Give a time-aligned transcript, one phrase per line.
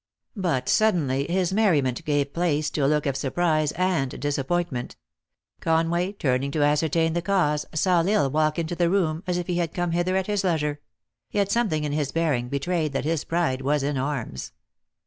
[0.35, 4.95] But, suddenly, his merriment gave place to a look of surprise and disappointment.
[5.59, 9.45] Conway, turning to ascertain the cause, saw L Isle walk into the room as if
[9.45, 10.79] he had come hither at his leisure;
[11.29, 14.53] yet, something in his bearing, betrayed that his pride was in arms.